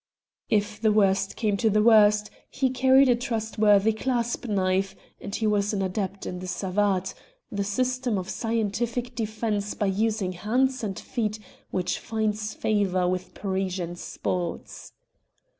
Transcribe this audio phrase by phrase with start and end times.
[0.49, 5.45] If the worst came to the worst he carried a trustworthy clasp knife, and he
[5.45, 7.13] was an adept in the savate
[7.51, 11.37] the system of scientific defence by using hands and feet
[11.69, 14.93] which finds favour with Parisian "sports."